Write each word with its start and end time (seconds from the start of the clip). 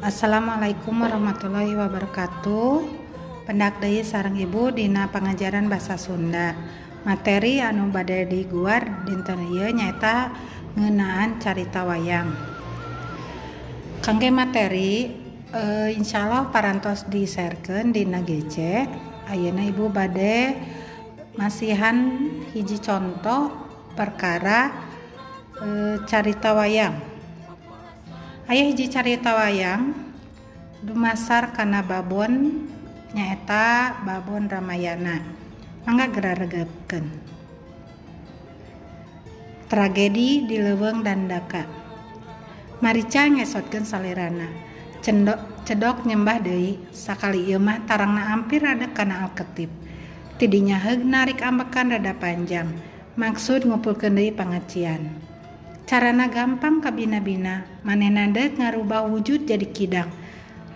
Assalamualaikum 0.00 0.96
warahmatullahi 1.04 1.76
wabarakatuh. 1.76 2.88
Pendak 3.44 3.84
deui 3.84 4.00
sareng 4.00 4.40
ibu 4.40 4.72
dina 4.72 5.12
pengajaran 5.12 5.68
bahasa 5.68 6.00
Sunda. 6.00 6.56
Materi 7.04 7.60
anu 7.60 7.92
bade 7.92 8.24
diguar 8.24 9.04
dinten 9.04 9.44
ieu 9.52 9.68
nyaeta 9.68 10.32
ngeunaan 10.72 11.36
carita 11.36 11.84
wayang. 11.84 12.32
Kangge 14.00 14.32
materi 14.32 15.12
e, 15.52 15.62
insyaallah 15.92 16.48
parantos 16.48 17.04
diserkeun 17.04 17.92
dina 17.92 18.24
GC 18.24 18.56
ayeuna 19.28 19.68
ibu 19.68 19.92
bade 19.92 20.56
masihan 21.36 22.24
hiji 22.56 22.80
contoh 22.80 23.52
perkara 23.92 24.72
e, 25.60 26.00
carita 26.08 26.56
wayang 26.56 27.09
Ayah 28.50 28.66
hiji 28.66 28.90
carita 28.90 29.30
wayang 29.38 29.94
dumasar 30.82 31.54
karena 31.54 31.86
babon 31.86 32.66
nyaeta 33.14 33.94
babon 34.02 34.50
Ramayana. 34.50 35.22
Mangga 35.86 36.10
geraregepkeun 36.10 37.06
tragedi 39.70 40.50
di 40.50 40.58
leweng 40.58 41.06
dan 41.06 41.30
daka 41.30 41.62
Marica 42.82 43.30
ngesotkeun 43.30 43.86
salerana. 43.86 44.50
Cendok 44.98 45.62
cedok 45.62 46.02
nyembah 46.10 46.42
deui 46.42 46.74
sakali 46.90 47.54
ieu 47.54 47.62
mah 47.62 47.86
tarangna 47.86 48.34
hampir 48.34 48.66
ada 48.66 48.90
kana 48.90 49.30
alketip. 49.30 49.70
Tidinya 50.42 50.74
heug 50.74 51.06
narik 51.06 51.38
ambekan 51.46 51.94
rada 51.94 52.18
panjang. 52.18 52.66
Maksud 53.14 53.62
ngumpulkeun 53.62 54.18
deui 54.18 54.34
pangacian. 54.34 55.29
Carana 55.90 56.30
gampang 56.30 56.78
kabina-bina 56.78 57.66
manehna 57.82 58.30
dek 58.30 58.62
ngarubah 58.62 59.10
wujud 59.10 59.42
jadi 59.42 59.66
kidang. 59.74 60.06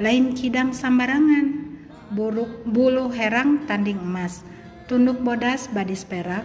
Lain 0.03 0.35
kidang 0.35 0.75
sambarangan 0.75 1.55
bulu, 2.11 2.51
bulu 2.67 3.15
herang 3.15 3.63
tanding 3.63 4.03
emas. 4.03 4.43
Tunduk 4.91 5.23
bodas 5.23 5.71
badis 5.71 6.03
perak 6.03 6.43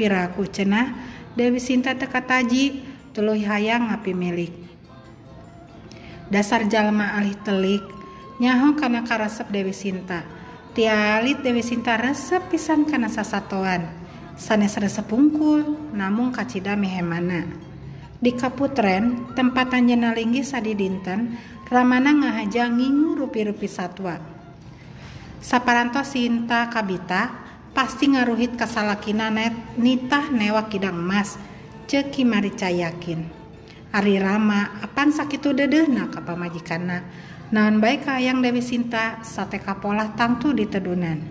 piraku 0.00 0.48
cenah 0.48 0.96
Dewi 1.36 1.60
Sinta 1.60 1.92
teka 2.00 2.24
taji 2.24 2.80
tuluh 3.12 3.36
hayang 3.44 3.92
ngapi 3.92 4.16
milik. 4.16 4.56
Dasar 6.32 6.64
jalma 6.64 7.12
alih 7.12 7.36
telik 7.44 7.84
nyaho 8.40 8.72
kana 8.72 9.04
karasep 9.04 9.52
Dewi 9.52 9.76
Sinta. 9.76 10.24
Tialit 10.72 11.44
Dewi 11.44 11.60
Sinta 11.60 12.00
resep 12.00 12.40
pisan 12.48 12.88
kana 12.88 13.12
sasatoan. 13.12 13.84
Sanes 14.32 14.80
resep 14.80 15.04
pungkul 15.04 15.92
namun 15.92 16.32
kacida 16.32 16.72
mehemana 16.72 17.68
di 18.18 18.34
Kaputren 18.34 19.30
tempat 19.38 19.78
Anjena 19.78 20.10
Linggi 20.10 20.42
Sadi 20.42 20.74
Dinten 20.74 21.38
Ramana 21.70 22.16
ngahaja 22.16 22.66
ngingu 22.66 23.14
rupi-rupi 23.14 23.68
satwa. 23.68 24.18
Saparanto 25.38 26.02
Sinta 26.02 26.66
Kabita 26.66 27.30
pasti 27.70 28.10
ngaruhit 28.10 28.58
kasalakina 28.58 29.30
net 29.30 29.54
nitah 29.78 30.34
newa 30.34 30.66
kidang 30.66 30.98
emas 30.98 31.38
ceki 31.86 32.26
marica 32.26 32.66
yakin 32.66 33.22
Ari 33.94 34.18
Rama 34.18 34.82
apan 34.82 35.14
sakitu 35.14 35.54
ka 36.10 36.20
pamajikana 36.26 37.06
naon 37.54 37.78
baik 37.78 38.08
kayang 38.08 38.42
Dewi 38.42 38.64
Sinta 38.64 39.22
sate 39.22 39.62
kapolah 39.62 40.18
tangtu 40.18 40.50
di 40.50 40.66
tedunan 40.66 41.22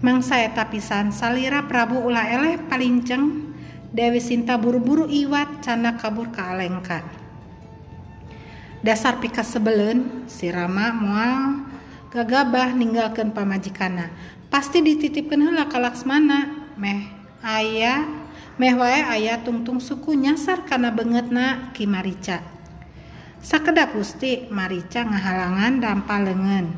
Mangsa 0.00 0.38
eta 0.38 0.70
pisan 0.70 1.10
salira 1.10 1.66
Prabu 1.66 1.98
ulah 1.98 2.30
eleh 2.30 2.56
palinceng 2.70 3.49
Dewi 3.90 4.22
Sinta 4.22 4.54
buru-buru 4.54 5.10
iwat 5.10 5.66
canda 5.66 5.98
kabur 5.98 6.30
ke 6.30 6.38
alengka. 6.38 7.02
Dasar 8.86 9.18
pika 9.18 9.42
sebelen, 9.42 10.30
si 10.30 10.46
Rama 10.46 10.94
mual 10.94 11.66
gagabah 12.14 12.70
ninggalkan 12.70 13.34
pamajikana. 13.34 14.14
Pasti 14.46 14.78
dititipkan 14.78 15.42
heula 15.42 15.66
ka 15.66 15.82
Laksmana. 15.82 16.70
Meh 16.78 17.10
ayah, 17.42 18.06
meh 18.62 18.78
wae 18.78 19.02
ayah 19.18 19.42
tungtung 19.42 19.82
suku 19.82 20.14
nyasar 20.14 20.70
kana 20.70 20.94
bengetna 20.94 21.74
Ki 21.74 21.82
Marica. 21.90 22.46
Sakedap 23.42 23.90
Gusti 23.90 24.46
Marica 24.54 25.02
ngahalangan 25.02 25.82
dampal 25.82 26.30
lengan. 26.30 26.70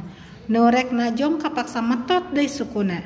Nurek 0.49 0.97
najong 0.97 1.37
kapaksa 1.37 1.84
metot 1.84 2.33
deui 2.33 2.49
sukuna. 2.49 3.05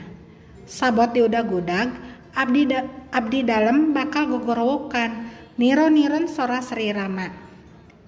Sabot 0.63 1.11
diudag 1.11 1.51
gudag 1.51 2.06
Abdi 2.37 2.69
da, 2.69 2.85
abdi 3.17 3.41
dalam 3.49 3.97
bakal 3.97 4.29
gogorowokan 4.29 5.33
niro 5.57 5.89
niron 5.89 6.29
sora 6.29 6.61
Sri 6.61 6.93
Rama 6.93 7.33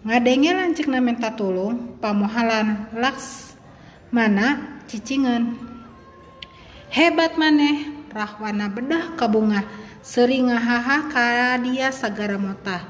ngadenge 0.05 0.53
lancik 0.53 0.85
na 0.85 1.01
minta 1.01 1.33
tulung 1.33 1.97
pamohalan 1.97 2.93
laks 2.93 3.57
mana 4.13 4.81
cicingan. 4.85 5.57
Hebat 6.93 7.41
maneh 7.41 8.09
rahwana 8.13 8.69
bedah 8.69 9.17
kabunga 9.17 9.65
sering 10.05 10.53
ngahaha 10.53 11.57
dia 11.65 11.89
sagara 11.89 12.37
mota. 12.37 12.85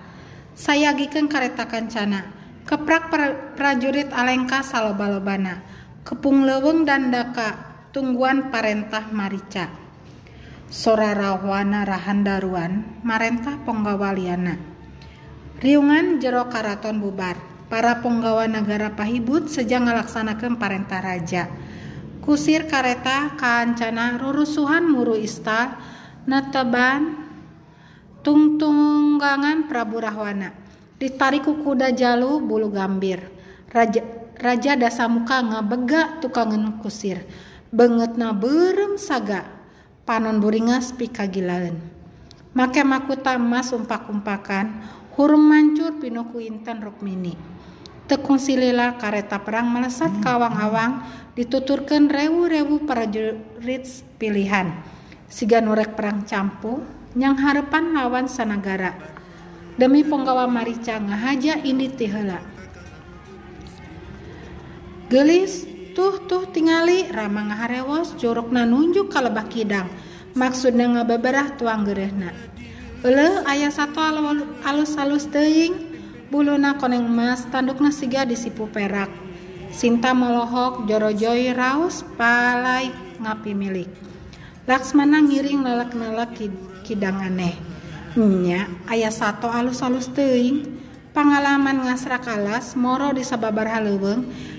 Saya 0.58 0.90
giken 0.90 1.30
kareta 1.30 1.70
kancana 1.70 2.34
keprak 2.66 3.14
prajurit 3.54 4.10
alengka 4.10 4.66
salobalobana 4.66 5.62
kepung 6.02 6.42
leweng 6.42 6.82
dan 6.82 7.14
daka 7.14 7.54
tungguan 7.94 8.50
parentah 8.50 9.06
marica 9.14 9.87
Sora 10.68 11.16
Rawana 11.16 11.80
Rahandaruan 11.88 13.00
Marentah 13.00 13.56
Ponggawaliana. 13.64 14.60
Riungan 15.64 16.20
Jero 16.20 16.44
Karaton 16.52 17.00
bubar 17.00 17.40
para 17.72 18.04
penggawa 18.04 18.44
negara 18.44 18.92
pahibut 18.92 19.48
sejak 19.48 19.88
ngalaksanakan 19.88 20.60
parentah 20.60 21.00
raja. 21.00 21.48
Kusir 22.20 22.68
kareta 22.68 23.32
kancana 23.40 24.20
rurusuhan 24.20 24.84
muru 24.84 25.16
istal 25.16 25.72
nateban 26.28 27.16
tungtunggangan 28.20 29.72
Prabu 29.72 30.04
Rahwana. 30.04 30.52
Ditarik 31.00 31.48
kuda 31.48 31.96
jalu 31.96 32.44
bulu 32.44 32.68
gambir. 32.68 33.24
Raja 33.72 34.04
Raja 34.36 34.76
Dasamuka 34.76 35.40
ngabega 35.48 36.20
tukangan 36.20 36.76
kusir. 36.84 37.24
Banget 37.72 38.20
na 38.20 38.36
berem 38.36 39.00
saga 39.00 39.57
panon 40.08 40.40
buringas 40.40 40.96
pikagilaen 40.96 41.98
make 42.56 42.80
makuta 42.80 43.36
emas 43.36 43.76
umpak-umpakan 43.76 44.80
hurung 45.14 45.46
mancur 45.46 45.98
pinuku 45.98 46.42
inten 46.46 46.82
rukmini. 46.82 47.38
Tekung 48.08 48.40
silila 48.40 48.96
kareta 48.96 49.38
perang 49.38 49.68
melesat 49.68 50.10
kawang 50.24 50.56
awang 50.56 50.92
dituturkan 51.36 52.08
rewu-rewu 52.08 52.88
prajurit 52.88 53.84
pilihan. 54.16 54.74
Siga 55.28 55.60
nurek 55.60 55.92
perang 55.92 56.24
campu 56.24 56.80
nyang 57.14 57.36
harapan 57.36 57.92
lawan 57.92 58.26
sanagara. 58.26 58.96
Demi 59.78 60.02
penggawa 60.02 60.48
marica 60.48 60.96
ngahaja 60.96 61.60
ini 61.62 61.92
tihela. 61.92 62.40
Gelis 65.12 65.68
tuh 65.98 66.22
tuh 66.30 66.46
tingali 66.46 67.10
Rama 67.10 67.50
ngaharewos 67.50 68.14
curugna 68.14 68.62
nunjuk 68.62 69.10
ka 69.10 69.18
lebah 69.18 69.50
kidang. 69.50 69.90
Maksudnya 70.38 70.86
ngababarah 70.86 71.58
tuang 71.58 71.82
gerehna. 71.82 72.30
Ele 73.02 73.42
ayah 73.50 73.74
satu 73.74 73.98
alus-alus 74.62 75.26
teing 75.26 75.74
buluna 76.30 76.78
koneng 76.78 77.02
emas 77.02 77.42
tandukna 77.50 77.90
siga 77.90 78.22
disipu 78.22 78.70
perak. 78.70 79.10
Sinta 79.74 80.14
melohok 80.14 80.86
jorojoy 80.86 81.50
raus 81.50 82.06
palai 82.14 82.94
ngapi 83.18 83.50
milik. 83.58 83.90
Laksmana 84.70 85.18
ngiring 85.18 85.66
nalak-nalak 85.66 86.38
kidang 86.86 87.18
aneh. 87.18 87.58
Nya 88.14 88.70
ayah 88.86 89.10
satu 89.10 89.50
alus-alus 89.50 90.06
teing 90.14 90.78
pengalaman 91.10 91.90
ngasra 91.90 92.22
kalas 92.22 92.78
moro 92.78 93.10
di 93.10 93.26
sababar 93.26 93.82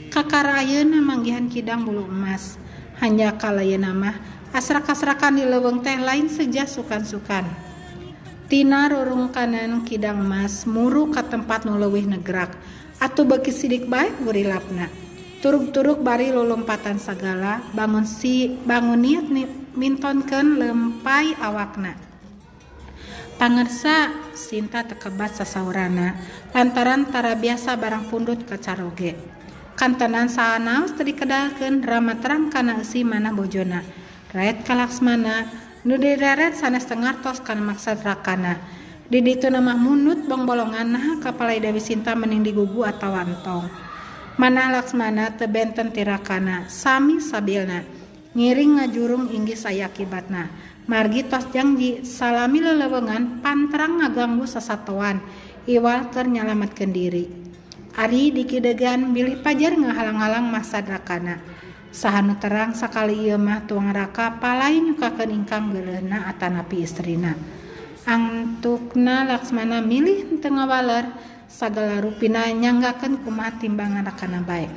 Kakarayeuna 0.09 1.05
manggihan 1.05 1.45
Kidang 1.45 1.85
bulu 1.85 2.09
emas. 2.09 2.57
Hanya 2.97 3.37
kalayana 3.37 3.93
mah 3.93 4.17
asrak-asrakan 4.49 5.37
di 5.37 5.45
leweng 5.45 5.85
teh 5.85 6.01
lain 6.01 6.25
sejah 6.25 6.65
sukan-sukan. 6.65 7.45
Tina 8.49 8.89
rurung 8.89 9.29
kanan 9.29 9.85
Kidang 9.85 10.25
emas 10.25 10.65
muru 10.65 11.13
ke 11.13 11.21
tempat 11.21 11.69
nu 11.69 11.77
leuwih 11.77 12.09
negerak. 12.09 12.57
Atuh 12.97 13.23
bagi 13.23 13.53
sidik 13.53 13.85
baik 13.85 14.25
gurilapna. 14.25 14.89
Turuk-turuk 15.39 16.01
bari 16.01 16.33
lompatan 16.33 16.97
segala 16.97 17.63
bangun 17.71 18.03
si 18.03 18.59
bangun 18.65 18.99
niat 18.99 19.25
mintonken 19.77 20.57
lempai 20.57 21.37
awakna. 21.39 21.95
Pangersa 23.39 24.11
Sinta 24.35 24.83
tekebat 24.83 25.37
sasaurana 25.37 26.17
lantaran 26.51 27.07
tara 27.07 27.37
biasa 27.39 27.79
barang 27.79 28.11
pundut 28.11 28.43
ke 28.43 28.59
caroge. 28.59 29.38
Kantanan 29.79 30.27
saanaos 30.27 30.91
tadi 30.91 31.15
kedalkeun 31.15 31.79
rama 31.87 32.19
terang 32.19 32.51
kana 32.51 32.83
si 32.83 33.07
mana 33.07 33.31
bojona. 33.31 33.79
Raet 34.35 34.67
kalaksmana 34.67 35.47
nu 35.87 35.95
deret 35.95 36.59
sanes 36.59 36.83
tengartos 36.83 37.39
kana 37.39 37.63
maksad 37.63 38.03
rakana. 38.03 38.59
Di 39.07 39.23
ditu 39.23 39.47
nama 39.47 39.79
munut 39.79 40.27
bong 40.27 40.43
bolongan 40.43 40.91
nah 40.91 41.07
kapalai 41.23 41.63
Dewi 41.63 41.79
Sinta 41.79 42.11
mening 42.11 42.43
digugu 42.43 42.83
atau 42.83 43.15
wantong. 43.15 43.71
Mana 44.35 44.67
Laksmana 44.67 45.39
tebenten 45.39 45.95
tirakana 45.95 46.67
sami 46.67 47.23
sabilna. 47.23 47.87
Ngiring 48.35 48.83
ngajurung 48.83 49.31
inggih 49.31 49.57
saya 49.57 49.87
akibatna 49.87 50.51
margi 50.85 51.21
tos 51.25 51.49
janji 51.53 52.01
salami 52.01 52.61
lelewengan 52.61 53.41
panterang 53.45 54.01
ngaganggu 54.01 54.45
sesatuan 54.45 55.21
iwal 55.65 56.09
ternyalamatkan 56.13 56.89
diri 56.93 57.48
Ari 57.99 58.31
dikidegan 58.31 59.11
bilih 59.11 59.43
Pajar 59.43 59.75
ngahalang-halang 59.75 60.47
masadrakana 60.47 61.43
sahanu 61.91 62.39
terang 62.39 62.71
sakali 62.71 63.27
ieu 63.27 63.35
mah 63.35 63.67
tuang 63.67 63.91
raka 63.91 64.39
palai 64.39 64.79
nyukakeun 64.79 65.35
ingkang 65.35 65.75
geuleuhna 65.75 66.31
atanapi 66.31 66.79
istrina. 66.79 67.35
Angtukna 68.07 69.27
laksmana 69.27 69.83
milih 69.83 70.39
teu 70.39 70.47
ngawaler 70.47 71.11
sagala 71.51 71.99
rupina 71.99 72.47
nyanggakeun 72.47 73.19
kumaha 73.19 73.59
timbangan 73.59 74.07
rakana 74.07 74.47
baik 74.47 74.71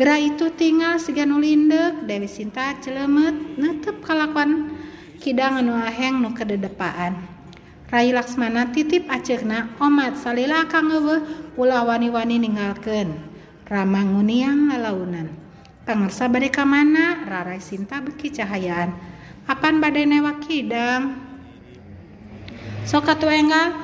Gera 0.00 0.16
itu 0.16 0.48
tinggal 0.56 0.96
sigan 0.96 1.36
lindek 1.36 2.08
Dewi 2.08 2.24
Sinta 2.24 2.72
celemet 2.80 3.60
netep 3.60 4.00
kalakuan. 4.00 4.72
Kidang 5.20 5.60
anu 5.60 5.76
aheng 5.76 6.24
nu 6.24 6.32
kededepaan. 6.32 7.20
Rai 7.90 8.14
Laksmana 8.14 8.70
titip 8.70 9.10
acehna 9.10 9.74
omat 9.82 10.14
salila 10.14 10.62
kangeuweuh 10.70 11.58
ulah 11.58 11.82
wani-wani 11.82 12.38
ninggalkeun. 12.38 13.18
Rama 13.66 14.06
nguniang 14.06 14.70
lalaunan. 14.70 15.34
Pangersa 15.82 16.30
bade 16.30 16.54
ka 16.54 16.62
mana? 16.62 17.26
Rarai 17.26 17.58
Sinta 17.58 17.98
beki 17.98 18.30
cahayaan. 18.30 18.94
Apan 19.50 19.82
bade 19.82 20.06
newak 20.06 20.38
kidang? 20.46 21.18
Sok 22.86 23.10
atuh 23.10 23.34
enggal 23.34 23.74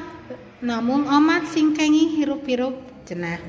namung 0.62 1.10
omat 1.10 1.50
singkengi 1.50 2.14
hirup-hirup 2.14 2.78
cenah. 3.10 3.42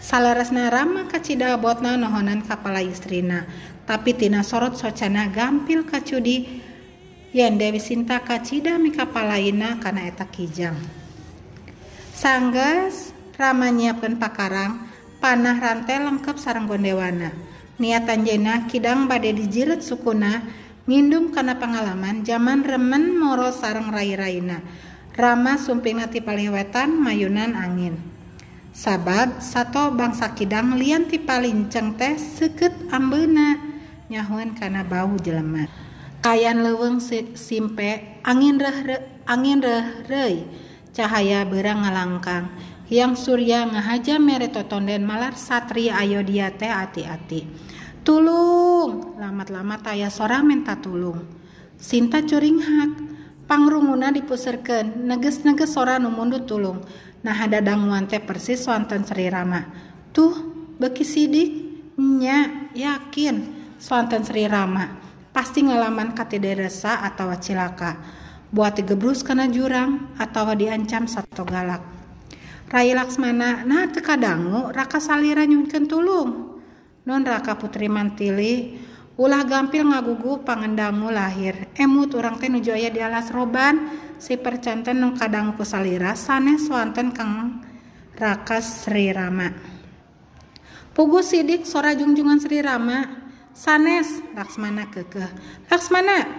salarasna 0.00 0.72
Rama 0.72 1.04
kacida 1.12 1.52
botna 1.60 1.92
nohonan 2.00 2.40
kapala 2.40 2.80
istrina, 2.80 3.44
tapi 3.84 4.16
tina 4.16 4.40
sorot 4.40 4.80
socana 4.80 5.28
gampil 5.28 5.84
kacudi 5.84 6.64
yen 7.32 7.60
Dewi 7.60 7.80
Sinta 7.80 8.20
kacida 8.24 8.76
mi 8.80 8.92
kapalaina 8.94 9.80
kana 9.80 10.08
eta 10.08 10.24
kijang 10.28 10.76
Sanggas 12.16 13.14
Rama 13.38 13.70
nyiapkan 13.70 14.18
pakarang 14.18 14.90
panah 15.22 15.56
rantai 15.56 16.02
lengkap 16.02 16.36
sarang 16.40 16.66
gondewana 16.66 17.30
niatan 17.78 18.26
jena 18.26 18.66
kidang 18.66 19.06
bade 19.06 19.30
dijiret 19.30 19.84
sukuna 19.84 20.42
ngindum 20.88 21.30
kana 21.30 21.60
pengalaman 21.60 22.26
zaman 22.26 22.66
remen 22.66 23.14
moro 23.14 23.54
sarang 23.54 23.94
rai-raina 23.94 24.64
Rama 25.18 25.58
sumping 25.58 25.98
ti 26.14 26.22
paliwetan 26.22 26.94
mayunan 26.94 27.58
angin. 27.58 27.98
Sabab 28.70 29.42
satu 29.42 29.90
bangsa 29.90 30.30
kidang 30.30 30.78
lian 30.78 31.10
ti 31.10 31.18
palinceng 31.18 31.98
teh 31.98 32.14
seket 32.14 32.70
ambena 32.94 33.58
nyahuan 34.06 34.54
karena 34.54 34.86
bau 34.86 35.18
jelema. 35.18 35.66
Kayan 36.18 36.66
leweng 36.66 36.98
simpe 37.38 38.18
angin 38.26 38.58
reh 38.58 38.78
re, 38.82 38.96
angin 39.22 39.62
reh 39.62 40.42
cahaya 40.90 41.46
berang 41.46 41.86
ngalangkang. 41.86 42.50
Yang 42.90 43.22
surya 43.22 43.70
ngahaja 43.70 44.18
mere 44.18 44.50
totonden 44.50 45.06
malar 45.06 45.38
satri 45.38 45.94
ayo 45.94 46.18
dia 46.26 46.50
teh 46.50 46.66
ati-ati. 46.66 47.46
Tulung, 48.02 49.14
lamat-lamat 49.14 49.94
ayah 49.94 50.10
sorang 50.10 50.48
minta 50.48 50.74
tulung. 50.74 51.22
Sinta 51.78 52.24
curing 52.26 52.58
hak, 52.66 52.92
pangrunguna 53.46 54.10
dipuserkan 54.10 55.06
neges-neges 55.06 55.70
sora 55.70 56.02
nu 56.02 56.10
mundut 56.10 56.50
tulung. 56.50 56.82
Nah 57.22 57.36
ada 57.38 57.62
danguan 57.62 58.10
teh 58.10 58.18
persis 58.18 58.58
swanten 58.58 59.06
Sri 59.06 59.30
Rama. 59.30 59.70
Tuh 60.10 60.34
beki 60.82 61.04
sidik? 61.06 61.50
Nya 61.94 62.72
yakin. 62.74 63.54
Swanten 63.78 64.26
Sri 64.26 64.50
Rama 64.50 65.07
pasti 65.38 65.62
ngalaman 65.62 66.18
katidresa 66.18 66.98
atau 66.98 67.30
cilaka. 67.38 67.94
Buat 68.50 68.82
digebrus 68.82 69.22
kena 69.22 69.46
jurang 69.46 70.10
atau 70.18 70.50
diancam 70.58 71.06
satu 71.06 71.46
galak. 71.46 71.78
Rai 72.66 72.90
Laksmana 72.90 73.62
nah 73.62 73.86
teka 73.86 74.18
dangu 74.18 74.74
raka 74.74 74.98
salira 74.98 75.46
nyunkeun 75.46 75.86
tulung. 75.86 76.58
Non 77.06 77.22
raka 77.22 77.54
putri 77.54 77.86
mantili 77.86 78.82
ulah 79.14 79.46
gampil 79.46 79.86
ngagugu 79.86 80.42
pangendangu 80.42 81.06
lahir. 81.06 81.70
Emut 81.78 82.18
orang 82.18 82.34
teh 82.42 82.50
nuju 82.50 82.74
aya 82.74 82.90
di 82.90 82.98
alas 82.98 83.30
roban 83.30 83.94
si 84.18 84.34
percanten 84.34 84.98
nung 84.98 85.14
kadang 85.14 85.54
kusalira 85.54 86.18
sanes 86.18 86.66
swanten 86.66 87.14
kang 87.14 87.62
raka 88.18 88.58
Sri 88.58 89.14
Rama. 89.14 89.54
Pugu 90.90 91.22
sidik 91.22 91.62
sora 91.62 91.94
junjungan 91.94 92.42
Sri 92.42 92.58
Rama 92.58 93.27
sanes 93.58 94.22
Laksmana 94.38 94.86
kekeh. 94.86 95.26
Laksmana 95.66 96.30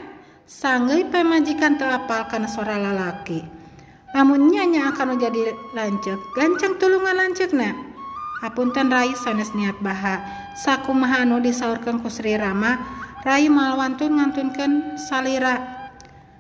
sanggeui 0.48 1.12
pemajikan 1.12 1.76
terapal 1.76 2.32
karena 2.32 2.48
suara 2.48 2.80
lalaki. 2.80 3.44
Namun 4.16 4.48
nyanya 4.48 4.96
akan 4.96 5.20
jadi 5.20 5.52
lancek. 5.76 6.18
Gancang 6.32 6.80
tulungan 6.80 7.20
lancek 7.20 7.52
nak. 7.52 7.76
apunten 8.40 8.88
Rai 8.88 9.12
sanes 9.20 9.52
niat 9.52 9.84
baha. 9.84 10.24
Saku 10.56 10.96
mahanu 10.96 11.44
disaurkan 11.44 12.00
ku 12.00 12.08
Sri 12.08 12.40
Rama 12.40 12.80
Rai 13.20 13.52
malwantun 13.52 14.16
ngantunkan 14.16 14.96
salira. 14.96 15.60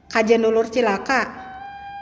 Kajen 0.07 0.47
dulur 0.47 0.71
cilaka 0.71 1.27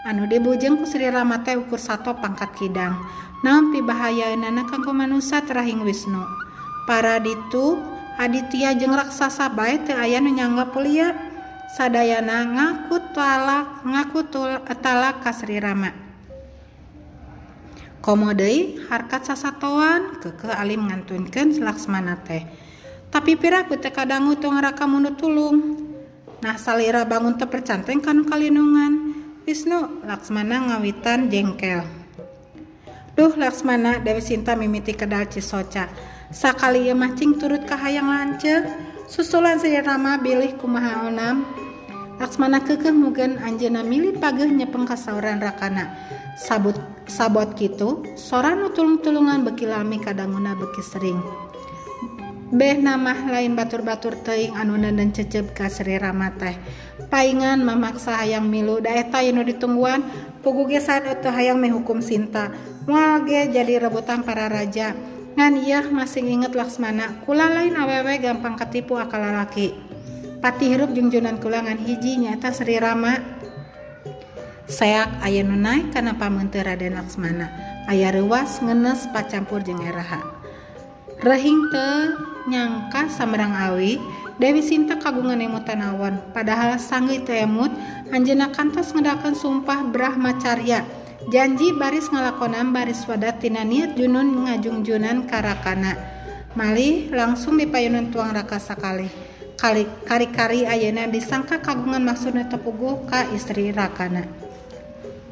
anu 0.06 0.30
dibujeng 0.30 0.78
ku 0.78 0.86
Sri 0.86 1.10
Rama 1.10 1.42
teh 1.42 1.58
ukur 1.58 1.82
sato 1.82 2.14
pangkat 2.14 2.54
kidang. 2.54 2.94
Naon 3.42 3.74
pibahaya 3.74 4.38
nana 4.38 4.70
kanggo 4.70 4.94
manusia 4.94 5.42
terahing 5.42 5.82
Wisnu? 5.82 6.22
Para 6.86 7.18
ditu 7.20 7.97
Aditya 8.18 8.74
jeung 8.74 8.98
raksasa 8.98 9.54
bae 9.54 9.78
teu 9.86 9.94
aya 9.94 10.18
nu 10.18 10.34
nyangga 10.34 10.74
pulia 10.74 11.14
sadayana 11.78 12.50
ngaku 12.50 13.14
talak 13.14 13.86
ngaku 13.86 14.20
talak 14.82 15.22
ka 15.22 15.30
Sri 15.30 15.62
Rama 15.62 16.08
komo 18.08 18.32
deui 18.32 18.80
harkat 18.88 19.28
sasatoan 19.28 20.24
keke 20.24 20.48
alim 20.48 20.88
ngantunkeun 20.88 21.60
Laksmana 21.60 22.16
teh. 22.24 22.48
Tapi 23.12 23.36
piraku 23.36 23.76
teh 23.76 23.92
kadangu 23.92 24.40
tong 24.40 24.56
raka 24.64 24.88
munut 24.88 25.20
tulung? 25.20 25.76
Nah 26.40 26.56
salira 26.56 27.04
bangun 27.04 27.36
teu 27.36 27.52
percanteng 27.52 28.00
kanu 28.00 28.24
kalindungan 28.24 29.12
Wisnu 29.44 30.08
Laksmana 30.08 30.72
ngawitan 30.72 31.28
jengkel. 31.28 31.84
Duh 33.20 33.36
Laksmana 33.36 34.00
Dewi 34.00 34.24
Sinta 34.24 34.56
mimiti 34.56 34.96
kedal 34.96 35.28
Cisoca. 35.28 35.92
Sakali 36.32 36.88
ia 36.88 36.96
macing 36.96 37.40
turut 37.40 37.64
kahayang 37.64 38.08
lancek. 38.10 38.68
Susulan 39.08 39.56
saya 39.56 39.80
rama 39.84 40.20
bilih 40.20 40.60
kumaha 40.60 41.08
onam. 41.08 41.48
Laksmana 42.20 42.66
kekeh 42.66 42.92
mugen 42.92 43.40
anjena 43.40 43.86
milih 43.86 44.20
pageh 44.20 44.50
nyepeng 44.50 44.84
kasauran 44.84 45.40
rakana. 45.40 45.96
Sabut 46.36 46.76
sabot 47.08 47.56
gitu 47.56 48.04
soran 48.20 48.68
tulung-tulungan 48.76 49.48
beki 49.48 49.70
lami 49.70 50.02
kadanguna 50.04 50.58
beki 50.58 50.84
sering. 50.84 51.20
Beh 52.48 52.80
nama 52.80 53.12
lain 53.28 53.60
batur-batur 53.60 54.24
teing 54.24 54.56
anuna 54.56 54.88
dan 54.88 55.12
cecep 55.12 55.52
ka 55.52 55.68
Sri 55.68 56.00
Rama 56.00 56.32
teh. 56.36 56.56
Paingan 57.12 57.60
memaksa 57.64 58.24
hayang 58.24 58.48
milu 58.48 58.80
da 58.80 58.92
eta 58.92 59.20
anu 59.20 59.44
ditungguan 59.44 60.04
pugu 60.44 60.68
saat 60.80 61.08
itu 61.08 61.28
hayang 61.28 61.60
mehukum 61.60 62.00
Sinta. 62.00 62.52
Moal 62.88 63.28
ge 63.28 63.52
jadi 63.52 63.84
rebutan 63.84 64.24
para 64.24 64.48
raja 64.48 64.96
ngan 65.38 65.54
iya 65.62 65.86
masih 65.86 66.26
inget 66.26 66.58
Laksmana 66.58 67.22
kula 67.22 67.54
lain 67.54 67.78
awewe 67.78 68.18
gampang 68.18 68.58
ketipu 68.58 68.98
akal 68.98 69.22
lalaki 69.22 69.78
pati 70.42 70.74
hirup 70.74 70.92
jungjunan 70.98 71.38
kulangan 71.38 71.78
hiji 71.78 72.18
nyata 72.18 72.50
Sri 72.50 72.82
Rama. 72.82 73.38
Seak 74.68 75.24
aya 75.24 75.48
nunai 75.48 75.94
karena 75.96 76.20
pamente 76.20 76.60
Raden 76.60 77.00
Laksmana. 77.00 77.48
Ayah 77.88 78.12
ruas 78.20 78.60
ngenes 78.60 79.08
pacampur 79.16 79.64
jeng 79.64 79.80
eraha 79.80 80.38
rehing 81.22 81.74
te 81.74 81.90
nyangka 82.46 83.10
samerang 83.10 83.54
awi 83.58 83.98
Dewi 84.38 84.62
Sinta 84.62 85.02
kagungan 85.02 85.42
emut 85.42 85.66
tanawan 85.66 86.22
padahal 86.30 86.78
sanggi 86.78 87.26
temut 87.26 87.74
anjena 88.14 88.54
kantos 88.54 88.94
ngedakan 88.94 89.34
sumpah 89.34 89.82
Brahmacarya 89.90 90.86
janji 91.26 91.74
baris 91.74 92.14
ngalakonan 92.14 92.70
baris 92.70 93.02
wadatina 93.10 93.66
niat 93.66 93.98
Junun 93.98 94.46
ngajungjunan 94.46 95.26
karakana. 95.26 95.98
Malih 96.54 97.10
langsung 97.10 97.58
dipayunan 97.58 98.14
tuang 98.14 98.34
raka 98.34 98.62
sakali. 98.62 99.10
Kali 99.58 99.90
kari-kari 100.06 100.70
ayana 100.70 101.10
disangka 101.10 101.58
kagungan 101.66 102.06
maksudnya 102.06 102.46
tepugu 102.46 103.10
ka 103.10 103.26
istri 103.34 103.74
rakana. 103.74 104.30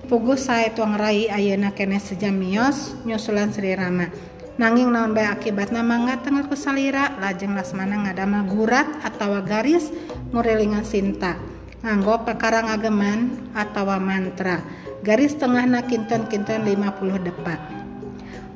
Pugu 0.06 0.38
saya 0.38 0.70
tuang 0.74 0.98
rai 0.98 1.30
ayana 1.30 1.74
kene 1.74 2.02
sejamios 2.02 2.94
nyusulan 3.06 3.54
Sri 3.54 3.74
Rama. 3.74 4.10
Nanging 4.56 4.94
naon 4.94 5.18
bae 5.18 5.26
akibatna 5.26 5.82
mangga 5.82 6.22
tengah 6.22 6.46
kusalira 6.46 7.18
lajeng 7.18 7.58
lasmana 7.58 8.06
ngadamel 8.06 8.46
gurat 8.50 8.88
atau 9.02 9.38
garis 9.42 9.90
ngurelingan 10.30 10.86
sinta. 10.86 11.55
Nganggo 11.86 12.26
perkara 12.26 12.66
ngageman 12.66 13.54
atau 13.54 13.86
mantra 14.02 14.66
garis 15.06 15.38
tengah 15.38 15.70
na 15.70 15.86
kinten-kinten 15.86 16.66
50 16.66 17.30
depat 17.30 17.62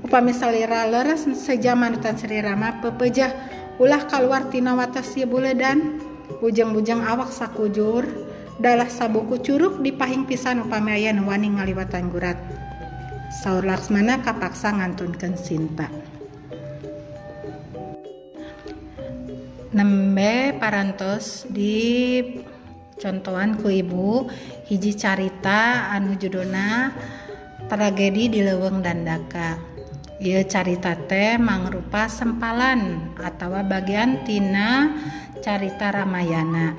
upami 0.02 0.34
salira 0.34 0.90
leres 0.90 1.30
sejaman 1.38 2.02
tan 2.02 2.18
Sri 2.18 2.42
Rama 2.42 2.82
pepejah 2.82 3.30
ulah 3.80 4.04
keluar 4.10 4.52
tina 4.52 4.76
watas 4.76 5.16
buledan. 5.16 6.04
Bujang-bujang 6.40 7.04
awak 7.04 7.34
sakujur 7.34 8.06
dalah 8.62 8.88
sabuku 8.88 9.42
curug 9.42 9.82
dipahing 9.82 10.30
pisan 10.30 10.62
upami 10.62 10.94
aya 10.96 11.12
nu 11.12 11.26
wani 11.26 11.58
ngaliwatan 11.58 12.14
gurat. 12.14 12.38
Saur 13.42 13.66
Laksmana 13.66 14.22
kapaksa 14.22 14.72
ngantunkeun 14.74 15.36
Sinta. 15.36 15.90
Nembe 19.74 20.54
parantos 20.58 21.46
di 21.50 22.22
contohan 23.00 23.56
ku 23.58 23.72
ibu. 23.72 24.28
Hiji 24.68 24.94
carita 24.94 25.90
anu 25.90 26.20
judona 26.20 26.94
tragedi 27.72 28.30
di 28.30 28.40
leweng 28.46 28.84
dandaka. 28.84 29.58
Ia 30.20 30.44
carita 30.44 31.00
teh 31.08 31.40
mangrupa 31.40 32.12
sempalan 32.12 33.16
atau 33.16 33.56
bagian 33.64 34.28
tina 34.28 34.92
carita 35.40 35.96
Ramayana. 35.96 36.76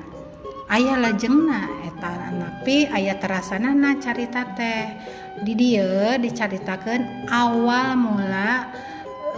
Ayah 0.69 1.01
lajengna 1.01 1.67
eta 1.83 2.31
napi 2.31 2.85
ayah 2.93 3.17
terasanana 3.17 3.97
carita 3.97 4.45
teh. 4.53 4.93
Di 5.41 5.57
dia 5.57 6.21
dicaritakan 6.21 7.27
awal 7.33 7.97
mula 7.97 8.69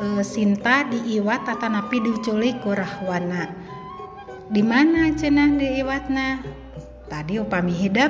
e, 0.03 0.19
Sinta 0.19 0.83
diiwat 0.83 1.47
tata 1.47 1.71
napi 1.71 2.03
diculik 2.03 2.59
ku 2.59 2.75
Rahwana. 2.75 3.49
Di 4.51 4.61
mana 4.61 5.15
cenah 5.15 5.55
diiwatna? 5.55 6.43
tadi 7.13 7.37
upami 7.37 7.77
hidup 7.77 8.09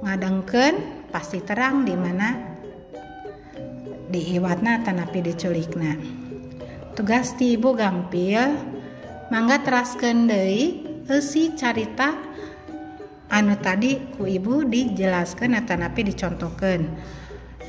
ngadengken 0.00 1.04
pasti 1.12 1.44
terang 1.44 1.84
di 1.84 1.92
mana 1.92 2.56
diiwatna 4.08 4.80
tanapi 4.80 5.20
diculikna. 5.20 6.00
Tugas 6.96 7.36
ti 7.36 7.60
ibu 7.60 7.76
gampil 7.76 8.56
mangga 9.28 9.60
teraskan 9.60 10.24
deui 10.24 10.88
esi 11.04 11.52
carita 11.52 12.16
anu 13.28 13.60
tadi 13.60 14.16
ku 14.16 14.24
ibu 14.24 14.64
dijelaskan 14.64 15.60
tanapi 15.60 16.08
dicontohkan 16.08 16.88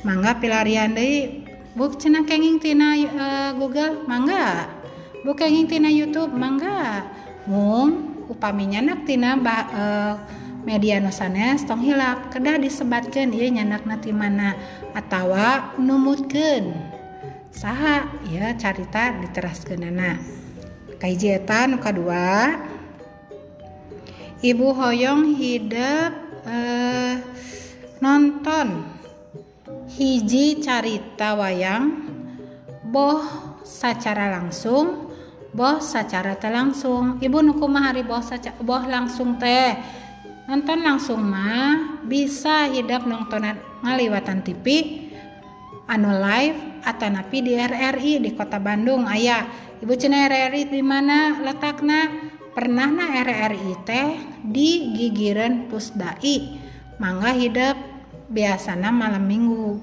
mangga 0.08 0.40
pilarian 0.40 0.96
deui 0.96 1.44
buk 1.76 2.00
cenah 2.00 2.24
kenging 2.24 2.56
tina 2.56 2.96
uh, 2.96 3.50
Google? 3.60 4.08
Mangga. 4.08 4.72
Buk 5.20 5.36
kenging 5.36 5.68
tina 5.68 5.92
YouTube? 5.92 6.32
Mangga. 6.32 7.06
Mung 7.44 8.12
upaminya 8.32 8.80
nak 8.80 9.04
tina 9.04 9.34
bah, 9.34 9.64
uh, 9.72 10.14
e, 10.14 10.41
media 10.62 11.02
nusanes 11.02 11.66
tong 11.66 11.82
hilap 11.82 12.30
kedah 12.30 12.58
disebatkan 12.58 13.34
ia 13.34 13.50
nyanakna 13.50 13.98
ti 13.98 14.14
mana 14.14 14.54
atawa 14.94 15.74
numutkeun. 15.78 16.70
Saha 17.52 18.08
ya 18.32 18.56
carita 18.56 19.12
diteraskeunana. 19.20 20.16
Kaiji 20.96 21.34
eta 21.34 21.66
nuka 21.66 21.90
dua 21.90 22.56
ibu 24.40 24.70
hoyong 24.70 25.34
hidep 25.36 26.12
eh, 26.46 27.14
nonton 27.98 28.86
hiji 29.98 30.62
carita 30.62 31.34
wayang 31.36 32.06
boh 32.86 33.22
secara 33.66 34.30
langsung 34.38 35.12
boh 35.52 35.78
secara 35.78 36.34
teh 36.40 36.48
langsung. 36.48 37.20
Ibu 37.20 37.44
nuku 37.44 37.64
mahari 37.68 38.02
boh 38.02 38.24
boh 38.64 38.82
langsung 38.88 39.36
teh? 39.36 40.01
Nonton 40.46 40.82
langsung 40.82 41.22
mah 41.22 42.02
bisa 42.02 42.66
hidup 42.70 43.06
nontonan 43.06 43.58
ngaliwatan 43.82 44.42
TV 44.42 44.66
anu 45.86 46.10
live 46.18 46.58
atau 46.82 47.08
napi 47.10 47.38
di 47.46 47.52
RRI 47.54 48.22
di 48.22 48.30
kota 48.34 48.58
Bandung. 48.58 49.06
Ayah 49.06 49.46
ibu 49.78 49.94
cina 49.94 50.26
RRI 50.26 50.70
di 50.70 50.82
mana 50.82 51.38
letakna? 51.42 52.30
Pernah 52.52 52.88
na 52.92 53.06
RRI 53.24 53.80
teh 53.88 54.08
di 54.44 54.92
gigiran 54.92 55.72
pusdai 55.72 56.60
mangga 57.00 57.32
hidup 57.32 57.80
biasana 58.28 58.92
malam 58.92 59.24
minggu. 59.24 59.80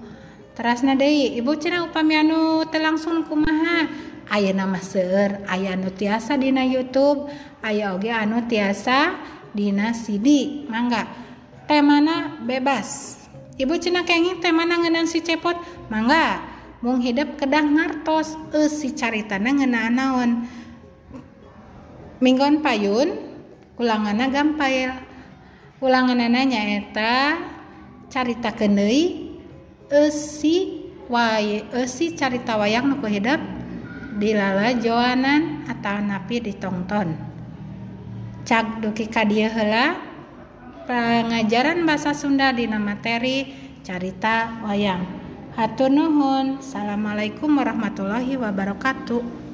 Terasna 0.54 0.94
deui 0.94 1.34
ibu 1.40 1.58
cina 1.58 1.82
upami 1.82 2.20
anu 2.20 2.62
langsung 2.70 3.26
kumaha? 3.26 3.90
Ayah 4.30 4.54
nama 4.54 4.78
ser 4.78 5.42
ayah 5.50 5.74
anu 5.74 5.90
tiasa 5.90 6.38
dina 6.38 6.62
YouTube 6.62 7.26
ayah 7.66 7.98
oge 7.98 8.14
anu 8.14 8.46
tiasa 8.46 9.18
Dina 9.54 9.94
Sidi 9.96 10.66
mangga. 10.70 11.06
Temana 11.70 12.42
bebas? 12.42 13.20
Ibu 13.60 13.78
Cina 13.78 14.02
kenging 14.02 14.42
temana 14.42 14.82
ngenan 14.82 15.06
si 15.06 15.22
cepot? 15.22 15.56
Mangga. 15.92 16.42
Mung 16.80 17.04
hidup 17.04 17.36
kedah 17.36 17.62
ngartos 17.62 18.40
e 18.56 18.72
si 18.72 18.96
caritana 18.96 19.52
ngeunaan 19.52 19.94
naon? 19.94 20.32
Minggon 22.24 22.64
payun 22.64 23.20
ulangana 23.76 24.32
gampail. 24.32 24.96
Ulanganana 25.80 26.44
nyaeta 26.44 27.40
carita 28.10 28.52
kenei 28.52 29.32
eus 29.88 30.42
si 30.42 30.86
wae 31.08 31.66
si 31.86 32.18
carita 32.18 32.58
wayang 32.58 32.90
nu 32.90 32.98
hidup 33.06 33.42
dilala 34.20 34.76
joanan 34.78 35.66
atau 35.70 35.98
napi 36.04 36.42
ditonton 36.44 37.29
Cak 38.50 38.82
duki 38.82 39.06
kadia 39.06 39.46
hela 39.46 39.94
pengajaran 40.90 41.86
bahasa 41.86 42.18
Sunda 42.18 42.50
dina 42.50 42.82
materi 42.82 43.46
carita 43.86 44.58
wayang. 44.66 45.06
Hatur 45.54 45.94
nuhun. 45.94 46.58
Assalamualaikum 46.58 47.46
warahmatullahi 47.46 48.42
wabarakatuh. 48.42 49.49